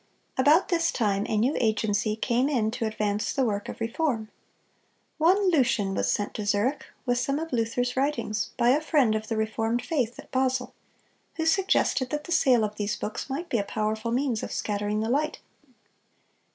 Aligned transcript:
(252) 0.37 0.41
About 0.51 0.69
this 0.69 0.91
time 0.91 1.27
a 1.29 1.37
new 1.37 1.55
agency 1.59 2.15
came 2.15 2.49
in 2.49 2.71
to 2.71 2.87
advance 2.87 3.31
the 3.31 3.45
work 3.45 3.69
of 3.69 3.79
reform. 3.79 4.31
One 5.19 5.51
Lucian 5.51 5.93
was 5.93 6.11
sent 6.11 6.33
to 6.33 6.45
Zurich 6.47 6.87
with 7.05 7.19
some 7.19 7.37
of 7.37 7.53
Luther's 7.53 7.95
writings, 7.95 8.49
by 8.57 8.69
a 8.69 8.81
friend 8.81 9.13
of 9.13 9.27
the 9.27 9.37
reformed 9.37 9.83
faith 9.85 10.17
at 10.17 10.31
Basel, 10.31 10.73
who 11.35 11.45
suggested 11.45 12.09
that 12.09 12.23
the 12.23 12.31
sale 12.31 12.63
of 12.63 12.77
these 12.77 12.95
books 12.95 13.29
might 13.29 13.47
be 13.47 13.59
a 13.59 13.63
powerful 13.63 14.09
means 14.09 14.41
of 14.41 14.51
scattering 14.51 15.01
the 15.01 15.07
light. 15.09 15.37